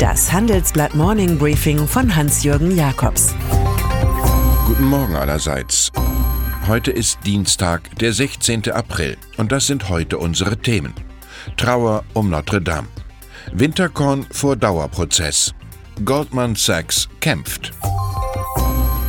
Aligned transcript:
Das 0.00 0.32
Handelsblatt 0.32 0.94
Morning 0.94 1.36
Briefing 1.36 1.86
von 1.86 2.16
Hans-Jürgen 2.16 2.74
Jakobs. 2.74 3.34
Guten 4.66 4.86
Morgen 4.86 5.14
allerseits. 5.14 5.92
Heute 6.66 6.90
ist 6.90 7.18
Dienstag, 7.26 7.82
der 7.98 8.14
16. 8.14 8.70
April, 8.70 9.18
und 9.36 9.52
das 9.52 9.66
sind 9.66 9.90
heute 9.90 10.16
unsere 10.16 10.56
Themen. 10.56 10.94
Trauer 11.58 12.02
um 12.14 12.30
Notre 12.30 12.62
Dame. 12.62 12.88
Winterkorn 13.52 14.24
vor 14.30 14.56
Dauerprozess. 14.56 15.54
Goldman 16.02 16.54
Sachs 16.54 17.06
kämpft. 17.20 17.72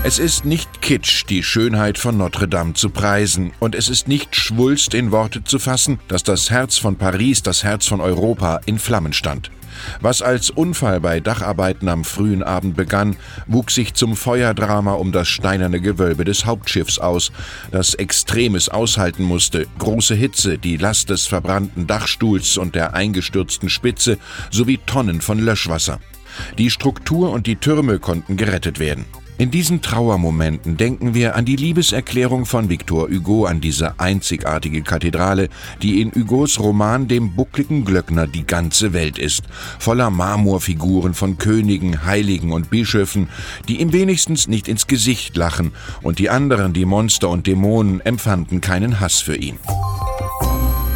Es 0.04 0.20
ist 0.20 0.44
nicht 0.44 0.82
Kitsch, 0.82 1.24
die 1.30 1.42
Schönheit 1.42 2.00
von 2.00 2.18
Notre 2.18 2.50
Dame 2.50 2.74
zu 2.74 2.90
preisen, 2.90 3.54
und 3.62 3.76
es 3.76 3.88
ist 3.88 4.10
nicht 4.10 4.36
Schwulst 4.36 4.94
in 4.94 5.14
Worte 5.14 5.42
zu 5.46 5.58
fassen, 5.58 6.02
dass 6.10 6.24
das 6.24 6.50
Herz 6.50 6.78
von 6.78 6.98
Paris, 6.98 7.42
das 7.42 7.64
Herz 7.64 7.88
von 7.88 8.02
Europa 8.02 8.60
in 8.66 8.78
Flammen 8.78 9.14
stand. 9.14 9.52
Was 10.00 10.22
als 10.22 10.50
Unfall 10.50 11.00
bei 11.00 11.20
Dacharbeiten 11.20 11.90
am 11.90 12.04
frühen 12.04 12.44
Abend 12.44 12.76
begann, 12.76 13.16
wuchs 13.48 13.76
sich 13.76 13.94
zum 13.94 14.16
Feuerdrama 14.16 14.94
um 14.94 15.12
das 15.12 15.28
steinerne 15.28 15.82
Gewölbe 15.82 16.26
des 16.26 16.46
Hauptschiffs 16.46 17.00
aus, 17.00 17.32
das 17.72 17.94
Extremes 17.94 18.70
aushalten 18.70 19.24
musste, 19.24 19.68
große 19.80 20.16
Hitze, 20.16 20.58
die 20.58 20.78
Last 20.78 21.10
des 21.10 21.28
verbrannten 21.28 21.88
Dachstuhls 21.88 22.58
und 22.58 22.76
der 22.76 22.94
eingestürzten 22.94 23.70
Spitze 23.70 24.18
sowie 24.50 24.80
Tonnen 24.86 25.22
von 25.22 25.40
Löschwasser. 25.40 26.00
Die 26.58 26.70
Struktur 26.70 27.32
und 27.32 27.48
die 27.48 27.58
Türme 27.58 28.00
konnten 28.00 28.38
gerettet 28.38 28.80
werden. 28.80 29.06
In 29.42 29.50
diesen 29.50 29.82
Trauermomenten 29.82 30.78
denken 30.78 31.16
wir 31.16 31.36
an 31.36 31.46
die 31.46 31.56
Liebeserklärung 31.56 32.46
von 32.46 32.70
Victor 32.70 33.10
Hugo 33.10 33.46
an 33.46 33.60
diese 33.60 34.00
einzigartige 34.00 34.84
Kathedrale, 34.84 35.50
die 35.82 36.00
in 36.00 36.12
Hugos 36.12 36.60
Roman 36.60 37.08
Dem 37.08 37.36
buckligen 37.36 37.84
Glöckner 37.84 38.28
die 38.28 38.46
ganze 38.46 38.94
Welt 38.94 39.18
ist, 39.18 39.46
voller 39.80 40.12
Marmorfiguren 40.12 41.16
von 41.16 41.40
Königen, 41.40 42.06
Heiligen 42.06 42.52
und 42.52 42.70
Bischöfen, 42.70 43.30
die 43.68 43.82
ihm 43.82 43.94
wenigstens 43.94 44.48
nicht 44.48 44.68
ins 44.68 44.86
Gesicht 44.86 45.36
lachen, 45.36 45.72
und 46.04 46.20
die 46.20 46.30
anderen, 46.30 46.74
die 46.74 46.86
Monster 46.86 47.28
und 47.28 47.48
Dämonen, 47.48 48.00
empfanden 48.02 48.62
keinen 48.62 49.00
Hass 49.00 49.22
für 49.22 49.36
ihn. 49.36 49.58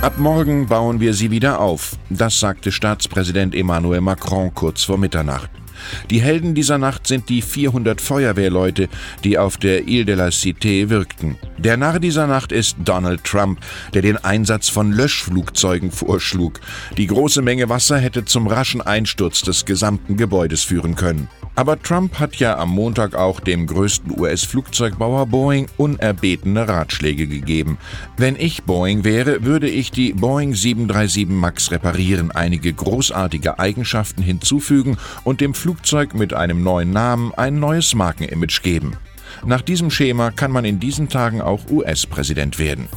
Ab 0.03 0.19
morgen 0.19 0.67
bauen 0.67 0.99
wir 0.99 1.15
sie 1.15 1.31
wieder 1.31 1.59
auf, 1.59 1.97
das 2.11 2.39
sagte 2.39 2.71
Staatspräsident 2.71 3.55
Emmanuel 3.55 4.01
Macron 4.01 4.53
kurz 4.53 4.83
vor 4.83 4.99
Mitternacht. 4.99 5.49
Die 6.09 6.21
Helden 6.21 6.55
dieser 6.55 6.77
Nacht 6.77 7.07
sind 7.07 7.29
die 7.29 7.41
400 7.41 8.01
Feuerwehrleute, 8.01 8.89
die 9.23 9.37
auf 9.37 9.57
der 9.57 9.87
Ile 9.87 10.05
de 10.05 10.15
la 10.15 10.27
Cité 10.27 10.89
wirkten. 10.89 11.37
Der 11.57 11.77
Narr 11.77 11.99
dieser 11.99 12.27
Nacht 12.27 12.51
ist 12.51 12.77
Donald 12.83 13.23
Trump, 13.23 13.59
der 13.93 14.01
den 14.01 14.17
Einsatz 14.17 14.69
von 14.69 14.91
Löschflugzeugen 14.91 15.91
vorschlug. 15.91 16.59
Die 16.97 17.07
große 17.07 17.41
Menge 17.41 17.69
Wasser 17.69 17.97
hätte 17.97 18.25
zum 18.25 18.47
raschen 18.47 18.81
Einsturz 18.81 19.41
des 19.41 19.65
gesamten 19.65 20.17
Gebäudes 20.17 20.63
führen 20.63 20.95
können. 20.95 21.27
Aber 21.55 21.81
Trump 21.81 22.19
hat 22.19 22.35
ja 22.35 22.57
am 22.57 22.69
Montag 22.69 23.15
auch 23.15 23.39
dem 23.39 23.65
größten 23.65 24.19
US-Flugzeugbauer 24.19 25.25
Boeing 25.27 25.67
unerbetene 25.77 26.67
Ratschläge 26.67 27.27
gegeben. 27.27 27.77
Wenn 28.17 28.35
ich 28.35 28.63
Boeing 28.63 29.05
wäre, 29.05 29.45
würde 29.45 29.69
ich 29.69 29.89
die 29.91 30.13
Boeing 30.13 30.53
737 30.53 31.27
MAX 31.27 31.71
reparieren, 31.71 32.31
einige 32.31 32.73
großartige 32.73 33.57
Eigenschaften 33.57 34.21
hinzufügen 34.21 34.97
und 35.23 35.39
dem 35.39 35.53
Flugzeug 35.53 36.13
mit 36.13 36.33
einem 36.33 36.61
neuen 36.61 36.91
Namen 36.91 37.33
ein 37.35 37.59
neues 37.59 37.95
Markenimage 37.95 38.61
geben. 38.61 38.97
Nach 39.45 39.61
diesem 39.61 39.91
Schema 39.91 40.31
kann 40.31 40.51
man 40.51 40.65
in 40.65 40.79
diesen 40.79 41.07
Tagen 41.07 41.41
auch 41.41 41.69
US-Präsident 41.69 42.59
werden. 42.59 42.87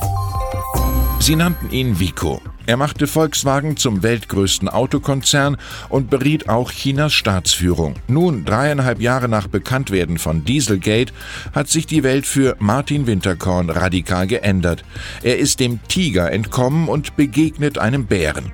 Sie 1.20 1.37
nannten 1.37 1.70
ihn 1.70 2.00
Vico. 2.00 2.41
Er 2.69 2.77
machte 2.77 3.07
Volkswagen 3.07 3.79
zum 3.79 4.03
weltgrößten 4.03 4.69
Autokonzern 4.69 5.57
und 5.89 6.11
beriet 6.11 6.51
auch 6.51 6.71
Chinas 6.71 7.15
Staatsführung. 7.15 7.95
Nun, 8.09 8.45
dreieinhalb 8.45 9.01
Jahre 9.01 9.27
nach 9.27 9.47
Bekanntwerden 9.47 10.19
von 10.19 10.45
Dieselgate, 10.45 11.15
hat 11.55 11.71
sich 11.71 11.87
die 11.87 12.03
Welt 12.03 12.27
für 12.27 12.57
Martin 12.59 13.07
Winterkorn 13.07 13.71
radikal 13.71 14.27
geändert. 14.27 14.84
Er 15.23 15.39
ist 15.39 15.61
dem 15.61 15.81
Tiger 15.89 16.31
entkommen 16.31 16.89
und 16.89 17.17
begegnet 17.17 17.78
einem 17.78 18.05
Bären. 18.05 18.53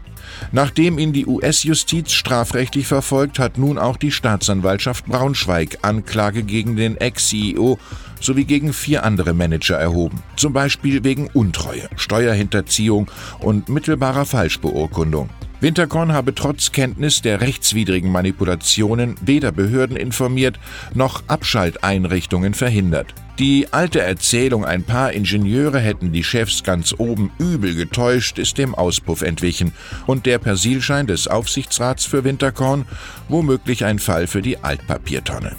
Nachdem 0.53 0.99
ihn 0.99 1.13
die 1.13 1.27
US-Justiz 1.27 2.13
strafrechtlich 2.13 2.87
verfolgt, 2.87 3.41
hat 3.41 3.59
nun 3.59 3.79
auch 3.79 3.97
die 3.97 4.13
Staatsanwaltschaft 4.13 5.07
Braunschweig 5.07 5.79
Anklage 5.83 6.45
gegen 6.45 6.77
den 6.77 6.97
Ex-CEO 6.97 7.79
sowie 8.25 8.45
gegen 8.45 8.73
vier 8.73 9.05
andere 9.05 9.35
Manager 9.35 9.77
erhoben, 9.77 10.23
zum 10.37 10.53
Beispiel 10.53 11.05
wegen 11.05 11.29
Untreue, 11.33 11.89
Steuerhinterziehung 11.97 13.11
und 13.41 13.69
mittelbarer 13.69 14.25
Falschbeurkundung. 14.25 15.29
Winterkorn 15.61 16.12
habe 16.12 16.35
trotz 16.35 16.73
Kenntnis 16.73 17.23
der 17.23 17.41
rechtswidrigen 17.41 18.12
Manipulationen 18.12 19.15
weder 19.23 19.51
Behörden 19.51 19.97
informiert 19.97 20.59
noch 20.93 21.23
Abschalteinrichtungen 21.27 22.53
verhindert. 22.53 23.15
Die 23.39 23.73
alte 23.73 24.03
Erzählung, 24.03 24.65
ein 24.65 24.85
paar 24.85 25.12
Ingenieure 25.12 25.81
hätten 25.81 26.12
die 26.12 26.23
Chefs 26.23 26.65
ganz 26.65 26.95
oben 26.99 27.31
übel 27.39 27.75
getäuscht, 27.75 28.39
ist 28.39 28.59
dem 28.59 28.75
Auspuff 28.75 29.23
entwichen 29.23 29.73
und 30.06 30.27
der 30.27 30.39
Persilschein 30.39 31.06
des 31.06 31.29
Aufsichtsrats 31.29 32.05
für 32.05 32.25
Winterkorn 32.25 32.85
womöglich 33.29 33.85
ein 33.85 33.99
Fall 33.99 34.27
für 34.27 34.43
die 34.43 34.59
Altpapiertonne. 34.59 35.56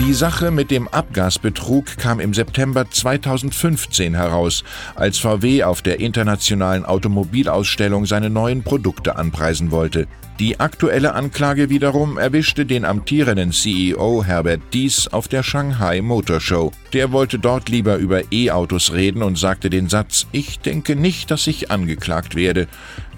Die 0.00 0.14
Sache 0.14 0.50
mit 0.50 0.70
dem 0.70 0.88
Abgasbetrug 0.88 1.98
kam 1.98 2.20
im 2.20 2.32
September 2.32 2.90
2015 2.90 4.14
heraus, 4.14 4.64
als 4.94 5.18
VW 5.18 5.64
auf 5.64 5.82
der 5.82 6.00
internationalen 6.00 6.86
Automobilausstellung 6.86 8.06
seine 8.06 8.30
neuen 8.30 8.62
Produkte 8.62 9.16
anpreisen 9.16 9.70
wollte. 9.70 10.08
Die 10.40 10.58
aktuelle 10.58 11.12
Anklage 11.12 11.68
wiederum 11.68 12.16
erwischte 12.16 12.64
den 12.64 12.86
amtierenden 12.86 13.52
CEO 13.52 14.24
Herbert 14.24 14.62
Dies 14.72 15.06
auf 15.06 15.28
der 15.28 15.42
Shanghai 15.42 16.00
Motor 16.00 16.40
Show. 16.40 16.72
Der 16.94 17.12
wollte 17.12 17.38
dort 17.38 17.68
lieber 17.68 17.96
über 17.96 18.32
E-Autos 18.32 18.94
reden 18.94 19.22
und 19.22 19.36
sagte 19.36 19.68
den 19.68 19.90
Satz, 19.90 20.26
ich 20.32 20.58
denke 20.58 20.96
nicht, 20.96 21.30
dass 21.30 21.46
ich 21.46 21.70
angeklagt 21.70 22.36
werde. 22.36 22.68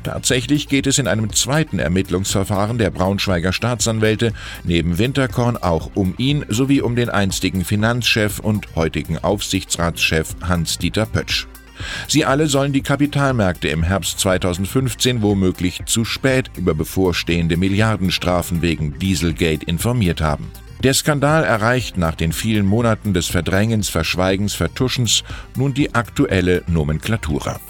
Tatsächlich 0.03 0.69
geht 0.69 0.87
es 0.87 0.99
in 0.99 1.07
einem 1.07 1.33
zweiten 1.33 1.79
Ermittlungsverfahren 1.79 2.79
der 2.79 2.91
Braunschweiger 2.91 3.53
Staatsanwälte 3.53 4.33
neben 4.65 4.99
Winterkorn 4.99 5.57
auch 5.57 5.91
um 5.95 6.15
ihn 6.19 6.45
sowie 6.49 6.81
um 6.81 6.97
den 6.97 7.09
einstigen 7.09 7.65
Finanzchef 7.65 8.41
und 8.41 8.75
heutigen 8.75 9.19
Aufsichtsratschef 9.19 10.35
Hans-Dieter 10.43 11.07
Pötsch. 11.07 11.47
Sie 12.09 12.25
alle 12.25 12.47
sollen 12.47 12.73
die 12.73 12.83
Kapitalmärkte 12.83 13.69
im 13.69 13.83
Herbst 13.83 14.21
2015 14.21 15.23
womöglich 15.23 15.83
zu 15.87 16.05
spät 16.05 16.51
über 16.57 16.75
bevorstehende 16.75 17.57
Milliardenstrafen 17.57 18.63
wegen 18.63 18.99
Dieselgate 18.99 19.67
informiert 19.67 20.21
haben. 20.21 20.51
Der 20.83 20.95
Skandal 20.95 21.45
erreicht 21.45 21.97
nach 21.97 22.17
den 22.17 22.33
vielen 22.33 22.67
Monaten 22.67 23.15
des 23.15 23.29
Verdrängens, 23.29 23.89
Verschweigens, 23.89 24.55
Vertuschens 24.55 25.23
nun 25.57 25.75
die 25.75 25.95
aktuelle 25.95 26.65
Nomenklatura. 26.67 27.61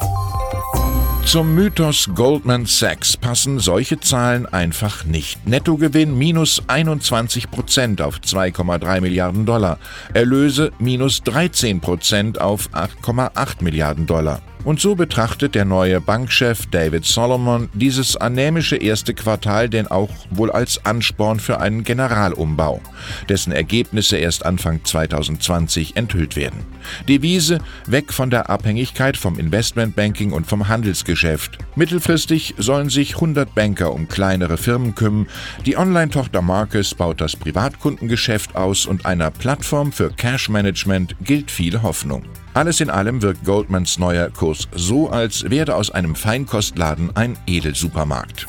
Zum 1.24 1.54
Mythos 1.54 2.10
Goldman 2.14 2.66
Sachs 2.66 3.16
passen 3.16 3.58
solche 3.58 3.98
Zahlen 4.00 4.44
einfach 4.46 5.04
nicht. 5.04 5.41
Nettogewinn 5.44 6.16
minus 6.16 6.62
21 6.68 7.50
Prozent 7.50 8.00
auf 8.00 8.18
2,3 8.20 9.00
Milliarden 9.00 9.44
Dollar. 9.44 9.78
Erlöse 10.14 10.70
minus 10.78 11.22
13 11.22 11.80
Prozent 11.80 12.40
auf 12.40 12.68
8,8 12.72 13.62
Milliarden 13.62 14.06
Dollar. 14.06 14.40
Und 14.64 14.80
so 14.80 14.94
betrachtet 14.94 15.56
der 15.56 15.64
neue 15.64 16.00
Bankchef 16.00 16.66
David 16.66 17.04
Solomon 17.04 17.68
dieses 17.74 18.16
anämische 18.16 18.76
erste 18.76 19.12
Quartal 19.12 19.68
denn 19.68 19.88
auch 19.88 20.10
wohl 20.30 20.52
als 20.52 20.84
Ansporn 20.84 21.40
für 21.40 21.60
einen 21.60 21.82
Generalumbau, 21.82 22.80
dessen 23.28 23.52
Ergebnisse 23.52 24.18
erst 24.18 24.46
Anfang 24.46 24.84
2020 24.84 25.96
enthüllt 25.96 26.36
werden. 26.36 26.60
Devise 27.08 27.58
weg 27.86 28.12
von 28.12 28.30
der 28.30 28.50
Abhängigkeit 28.50 29.16
vom 29.16 29.36
Investmentbanking 29.36 30.32
und 30.32 30.46
vom 30.46 30.68
Handelsgeschäft. 30.68 31.58
Mittelfristig 31.74 32.54
sollen 32.58 32.88
sich 32.88 33.16
100 33.16 33.54
Banker 33.56 33.92
um 33.92 34.06
kleinere 34.06 34.58
Firmen 34.58 34.94
kümmern. 34.94 35.26
Die 35.66 35.76
Online-Tochter 35.76 36.42
Marcus 36.42 36.94
baut 36.94 37.20
das 37.20 37.36
Privatkundengeschäft 37.36 38.56
aus 38.56 38.86
und 38.86 39.06
einer 39.06 39.30
Plattform 39.30 39.92
für 39.92 40.10
Cash 40.10 40.48
Management 40.48 41.16
gilt 41.22 41.50
viel 41.50 41.82
Hoffnung. 41.82 42.24
Alles 42.54 42.80
in 42.80 42.90
allem 42.90 43.22
wirkt 43.22 43.44
Goldmans 43.44 43.98
neuer 43.98 44.30
Kurs 44.30 44.68
so, 44.74 45.08
als 45.10 45.48
werde 45.50 45.76
aus 45.76 45.90
einem 45.90 46.14
Feinkostladen 46.14 47.16
ein 47.16 47.38
Edelsupermarkt. 47.46 48.46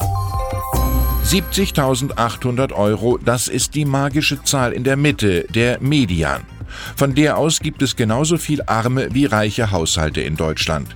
70.800 1.25 2.73
Euro, 2.73 3.17
das 3.17 3.47
ist 3.47 3.75
die 3.75 3.85
magische 3.85 4.43
Zahl 4.43 4.73
in 4.73 4.83
der 4.83 4.97
Mitte, 4.97 5.45
der 5.49 5.79
Median. 5.81 6.41
Von 6.95 7.15
der 7.15 7.37
aus 7.37 7.59
gibt 7.59 7.81
es 7.81 7.95
genauso 7.95 8.37
viel 8.37 8.61
arme 8.63 9.07
wie 9.11 9.25
reiche 9.25 9.71
Haushalte 9.71 10.21
in 10.21 10.35
Deutschland. 10.35 10.95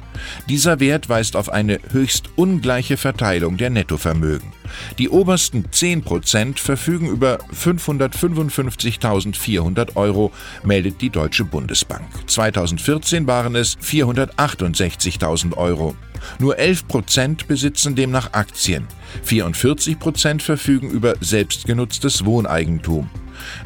Dieser 0.50 0.79
Wert 0.79 1.09
weist 1.09 1.35
auf 1.35 1.50
eine 1.50 1.79
höchst 1.91 2.29
ungleiche 2.35 2.97
Verteilung 2.97 3.57
der 3.57 3.69
Nettovermögen. 3.69 4.51
Die 4.97 5.09
obersten 5.09 5.65
10 5.71 6.01
Prozent 6.03 6.59
verfügen 6.59 7.07
über 7.07 7.38
555.400 7.53 9.95
Euro, 9.95 10.33
meldet 10.63 11.00
die 11.01 11.09
Deutsche 11.09 11.45
Bundesbank. 11.45 12.03
2014 12.27 13.25
waren 13.27 13.56
es 13.56 13.77
468.000 13.80 15.56
Euro. 15.56 15.95
Nur 16.39 16.57
11 16.57 16.88
Prozent 16.88 17.47
besitzen 17.47 17.95
demnach 17.95 18.33
Aktien. 18.33 18.88
44 19.23 20.00
Prozent 20.00 20.44
verfügen 20.44 20.89
über 20.89 21.13
selbstgenutztes 21.21 22.25
Wohneigentum. 22.25 23.09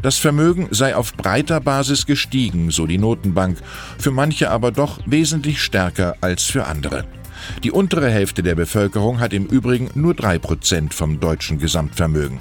Das 0.01 0.17
Vermögen 0.17 0.67
sei 0.71 0.95
auf 0.95 1.13
breiter 1.13 1.59
Basis 1.59 2.05
gestiegen, 2.05 2.71
so 2.71 2.85
die 2.85 2.97
Notenbank, 2.97 3.57
für 3.97 4.11
manche 4.11 4.49
aber 4.49 4.71
doch 4.71 4.99
wesentlich 5.05 5.61
stärker 5.61 6.15
als 6.21 6.43
für 6.43 6.65
andere. 6.65 7.05
Die 7.63 7.71
untere 7.71 8.09
Hälfte 8.09 8.43
der 8.43 8.55
Bevölkerung 8.55 9.19
hat 9.19 9.33
im 9.33 9.45
Übrigen 9.45 9.89
nur 9.95 10.13
3% 10.13 10.93
vom 10.93 11.19
deutschen 11.19 11.57
Gesamtvermögen. 11.57 12.39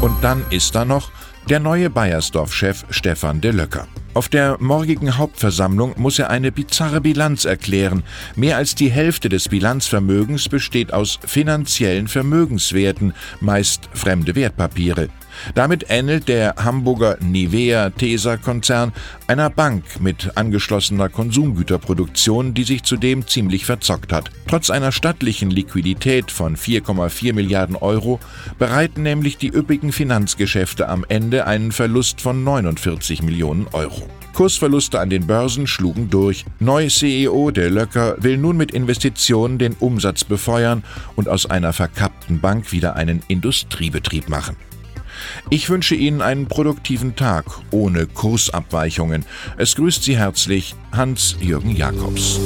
Und 0.00 0.22
dann 0.22 0.44
ist 0.50 0.74
da 0.74 0.84
noch 0.84 1.10
der 1.48 1.60
neue 1.60 1.88
Bayersdorf-Chef 1.88 2.84
Stefan 2.90 3.40
de 3.40 3.52
Löcker. 3.52 3.88
Auf 4.14 4.28
der 4.28 4.56
morgigen 4.60 5.16
Hauptversammlung 5.16 5.94
muss 5.96 6.18
er 6.18 6.28
eine 6.28 6.52
bizarre 6.52 7.00
Bilanz 7.00 7.44
erklären. 7.44 8.02
Mehr 8.36 8.56
als 8.56 8.74
die 8.74 8.90
Hälfte 8.90 9.28
des 9.28 9.48
Bilanzvermögens 9.48 10.48
besteht 10.48 10.92
aus 10.92 11.18
finanziellen 11.24 12.08
Vermögenswerten, 12.08 13.14
meist 13.40 13.88
fremde 13.94 14.34
Wertpapiere. 14.34 15.08
Damit 15.54 15.86
ähnelt 15.88 16.28
der 16.28 16.54
Hamburger 16.56 17.18
Nivea 17.20 17.90
Tesa 17.90 18.36
Konzern 18.36 18.92
einer 19.26 19.50
Bank 19.50 20.00
mit 20.00 20.36
angeschlossener 20.36 21.08
Konsumgüterproduktion, 21.08 22.54
die 22.54 22.64
sich 22.64 22.82
zudem 22.82 23.26
ziemlich 23.26 23.66
verzockt 23.66 24.12
hat. 24.12 24.30
Trotz 24.46 24.70
einer 24.70 24.92
stattlichen 24.92 25.50
Liquidität 25.50 26.30
von 26.30 26.56
4,4 26.56 27.34
Milliarden 27.34 27.76
Euro 27.76 28.20
bereiten 28.58 29.02
nämlich 29.02 29.36
die 29.36 29.48
üppigen 29.48 29.92
Finanzgeschäfte 29.92 30.88
am 30.88 31.04
Ende 31.08 31.46
einen 31.46 31.72
Verlust 31.72 32.20
von 32.20 32.44
49 32.44 33.22
Millionen 33.22 33.66
Euro. 33.72 34.08
Kursverluste 34.38 35.00
an 35.00 35.10
den 35.10 35.26
Börsen 35.26 35.66
schlugen 35.66 36.10
durch. 36.10 36.44
Neu 36.60 36.88
CEO 36.88 37.50
der 37.50 37.70
Löcker 37.70 38.14
will 38.22 38.36
nun 38.36 38.56
mit 38.56 38.70
Investitionen 38.70 39.58
den 39.58 39.74
Umsatz 39.74 40.22
befeuern 40.22 40.84
und 41.16 41.28
aus 41.28 41.46
einer 41.46 41.72
verkappten 41.72 42.40
Bank 42.40 42.70
wieder 42.70 42.94
einen 42.94 43.22
Industriebetrieb 43.26 44.28
machen. 44.28 44.56
Ich 45.50 45.70
wünsche 45.70 45.94
Ihnen 45.94 46.22
einen 46.22 46.46
produktiven 46.46 47.16
Tag 47.16 47.44
ohne 47.70 48.06
Kursabweichungen. 48.06 49.24
Es 49.56 49.76
grüßt 49.76 50.02
Sie 50.02 50.16
herzlich 50.16 50.74
Hans-Jürgen 50.92 51.74
Jakobs. 51.74 52.40